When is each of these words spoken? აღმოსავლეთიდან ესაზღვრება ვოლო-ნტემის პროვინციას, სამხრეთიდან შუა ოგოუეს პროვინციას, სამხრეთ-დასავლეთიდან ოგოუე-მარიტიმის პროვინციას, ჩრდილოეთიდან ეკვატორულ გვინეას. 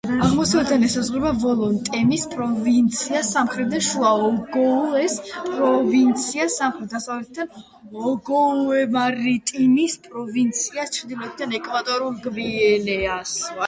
აღმოსავლეთიდან 0.25 0.83
ესაზღვრება 0.85 1.31
ვოლო-ნტემის 1.41 2.23
პროვინციას, 2.31 3.27
სამხრეთიდან 3.37 3.83
შუა 3.87 4.13
ოგოუეს 4.29 5.17
პროვინციას, 5.35 6.57
სამხრეთ-დასავლეთიდან 6.63 8.03
ოგოუე-მარიტიმის 8.15 9.99
პროვინციას, 10.09 10.95
ჩრდილოეთიდან 10.99 11.55
ეკვატორულ 11.61 12.21
გვინეას. 12.27 13.37